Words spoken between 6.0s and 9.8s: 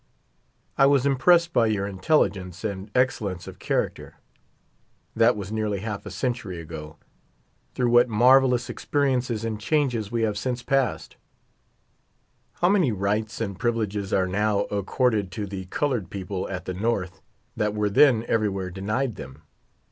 a century ago. Through what marvellous experiences and